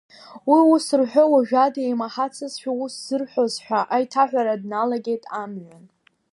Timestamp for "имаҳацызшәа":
1.83-2.71